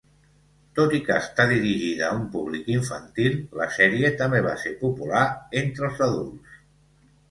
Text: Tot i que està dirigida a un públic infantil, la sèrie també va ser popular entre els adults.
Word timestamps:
Tot 0.79 0.95
i 0.99 1.01
que 1.09 1.17
està 1.23 1.45
dirigida 1.51 2.09
a 2.09 2.17
un 2.21 2.25
públic 2.37 2.73
infantil, 2.77 3.39
la 3.63 3.71
sèrie 3.79 4.13
també 4.25 4.43
va 4.51 4.59
ser 4.67 4.77
popular 4.85 5.25
entre 5.67 5.91
els 5.93 6.07
adults. 6.13 6.63